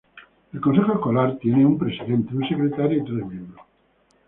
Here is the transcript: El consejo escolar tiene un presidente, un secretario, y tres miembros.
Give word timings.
El 0.51 0.59
consejo 0.61 0.93
escolar 0.93 1.37
tiene 1.37 1.63
un 1.63 1.77
presidente, 1.77 2.35
un 2.35 2.49
secretario, 2.49 2.97
y 2.97 3.01
tres 3.05 3.23
miembros. 3.23 3.67